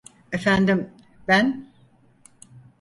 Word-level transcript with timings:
Efendim, 0.31 0.89
ben… 1.27 1.71